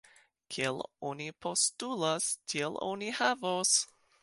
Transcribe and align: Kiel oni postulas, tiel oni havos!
Kiel 0.53 0.79
oni 1.09 1.27
postulas, 1.47 2.31
tiel 2.55 2.81
oni 2.89 3.13
havos! 3.21 3.79